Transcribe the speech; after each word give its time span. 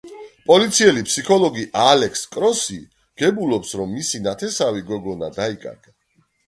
პოლიციელი 0.45 1.03
ფსიქოლოგი 1.09 1.65
ალექს 1.83 2.25
კროსი 2.37 2.79
გებულობს 3.23 3.77
რომ 3.83 3.95
მისი 4.01 4.27
ნათესავი 4.31 4.87
გოგონა 4.93 5.33
დაიკარგა. 5.41 5.97